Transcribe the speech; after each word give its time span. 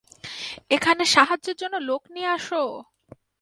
এখানে 0.71 1.03
সাহায্যের 1.15 1.57
জন্য 1.61 1.75
লোক 1.89 2.01
নিয়ে 2.13 2.29
আসো! 2.37 2.63